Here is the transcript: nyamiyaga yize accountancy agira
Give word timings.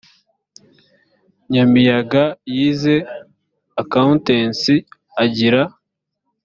nyamiyaga 1.51 2.23
yize 2.55 2.95
accountancy 3.81 4.75
agira 5.23 5.61